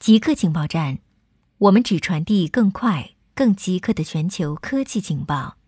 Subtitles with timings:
[0.00, 1.00] 极客情报站，
[1.58, 5.58] 我们只传递更快、更极客的全球科技情报。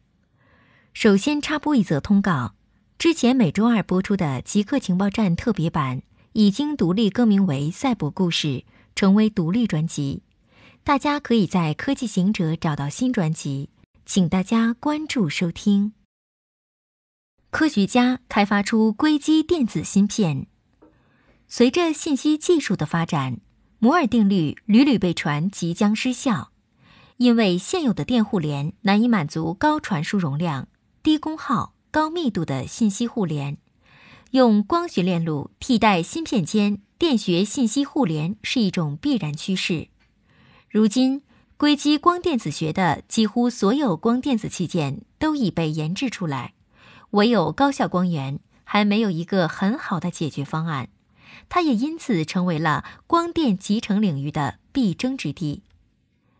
[0.95, 2.55] 首先插播一则通告：
[2.97, 6.01] 之前每周二播出的极客情报站特别版
[6.33, 8.49] 已经独立更名为《赛博故事》，
[8.97, 10.23] 成为独立专辑。
[10.83, 13.69] 大家可以在科技行者找到新专辑，
[14.07, 15.93] 请大家关注收听。
[17.51, 20.47] 科学家开发出硅基电子芯片，
[21.47, 23.37] 随着信息技术的发展。
[23.85, 26.53] 摩尔定律屡屡被传即将失效，
[27.17, 30.69] 因为现有的电互联难以满足高传输容量、
[31.03, 33.57] 低功耗、高密度的信息互联。
[34.31, 39.89] 用光学链路替代芯片间电学信息互联是一种必然趋势。
[40.71, 41.23] 如今，
[41.57, 46.55] 硅基光电子学的几乎所有光电子器件都已被研制出来，
[47.11, 50.89] 唯有高效光源还没有一个很好的解决方案。
[51.49, 55.63] 它也因此成为了光电集成领域的必争之地。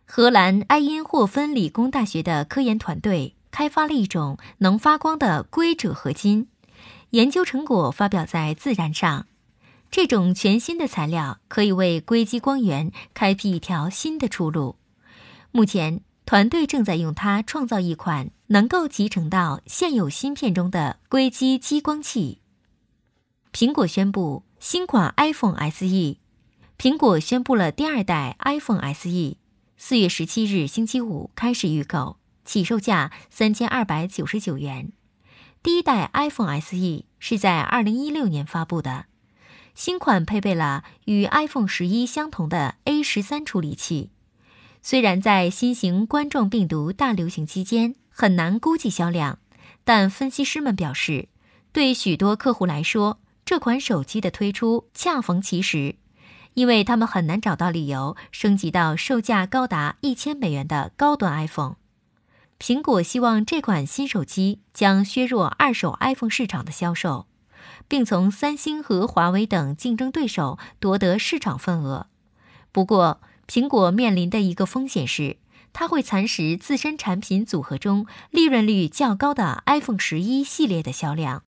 [0.05, 6.47] 荷兰埃因霍芬理工大学的科研团队开发了一种能发光的硅锗合金，
[7.11, 9.27] 研究成果发表在《自然》上。
[9.89, 14.75] 这种全新的材料可以为硅基光源开辟一条新的出路。
[15.51, 22.41] 目前，团队正在用它创造一款能够集成到现有芯片中的硅基激光器。
[23.51, 24.43] 苹果宣布。
[24.65, 26.15] 新款 iPhone SE，
[26.77, 29.35] 苹果宣布了第二代 iPhone SE，
[29.75, 34.93] 四月十七日星期五开始预购，起售价三千二百九十九元。
[35.61, 39.07] 第一代 iPhone SE 是在二零一六年发布的，
[39.75, 44.11] 新款配备了与 iPhone 十一相同的 A 十三处理器。
[44.81, 49.39] 虽然在新型冠状病毒大流行期间很难估计销量，
[49.83, 51.27] 但分析师们表示，
[51.73, 53.19] 对许多客户来说。
[53.45, 55.95] 这款手机的推出恰逢其时，
[56.53, 61.75] 因为他们很难找到理由升级到售价高达一千美元的高端 iPhone。
[62.59, 67.27] 苹果希望这款新手机将削弱二手 iPhone 市场的销售，
[67.89, 72.07] 并从三星和华为等竞争对手夺得市场份额。
[72.71, 75.37] 不过，苹果面临的一个风险是，
[75.73, 81.43] 它会蚕食自身产品组合中利润率较高的 iPhone 十一系列的销量。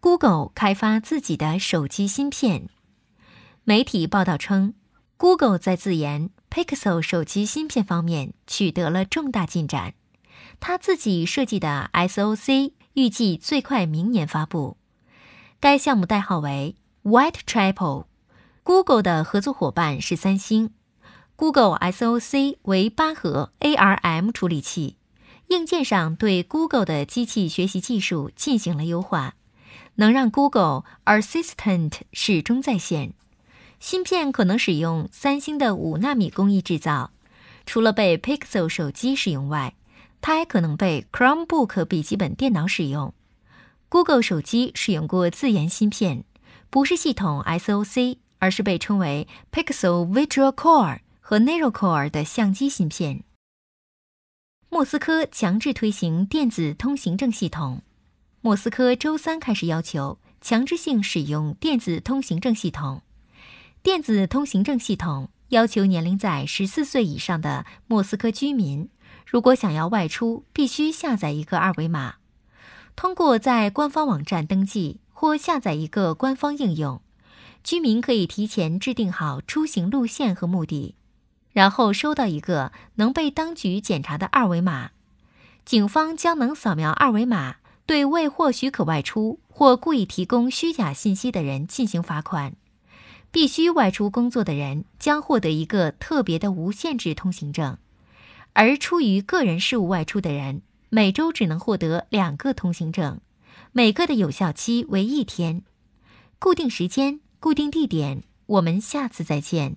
[0.00, 2.68] Google 开发自己的手机芯片。
[3.64, 4.72] 媒体报道称
[5.18, 9.92] ，Google 在自研 Pixel 手机芯片方面取得了重大进展。
[10.58, 14.78] 他自己设计的 SoC 预计最快明年发布。
[15.60, 18.06] 该项目代号为 White Triple。
[18.62, 20.70] Google 的合作伙伴是三星。
[21.36, 24.96] Google SoC 为八核 ARM 处理器，
[25.48, 29.34] 硬件上对 Google 的机器学习技术进行了优化。
[30.00, 33.12] 能让 Google Assistant 始终在线。
[33.78, 37.12] 芯片可能使用三星的五纳米工艺制造。
[37.66, 39.74] 除了被 Pixel 手机使用外，
[40.22, 43.12] 它还可能被 Chromebook 笔记本电脑使用。
[43.90, 46.24] Google 手机使用过自研芯片，
[46.70, 53.22] 不是系统 SoC，而是被称为 Pixel Visual Core 和 Neural Core 的相机芯片。
[54.70, 57.82] 莫斯科强制推行电子通行证系统。
[58.42, 63.02] 莫斯科周三开始要求强制性使用电子通行证系统。
[63.82, 68.88] 电子通行证系统要求年龄在十四岁以上的莫斯科居民，
[69.26, 72.14] 如果想要外出，必须下载一个二维码。
[72.96, 77.02] 通过在官方网站登记或下载一个官方应用，
[77.62, 80.94] 居民可以提前制定好出行路线和目的，
[81.52, 84.92] 然后收到一个能被当局检查的二维码。
[85.66, 87.56] 警方将能扫描二维码。
[87.90, 92.54] 对未获许可外出或故意提供虚假信息的人进行罚款。
[93.32, 97.78] 必须外出工作的人将获得一个特别的无限制通行证，
[98.52, 103.20] 而出于个人事务外出的人每周只能获得两个通行证，
[103.72, 105.64] 每个的有效期为一天。
[106.38, 109.74] 固定时间，固定地点，我们下次再见。